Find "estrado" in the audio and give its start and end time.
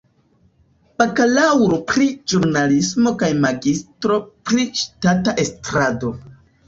5.45-6.13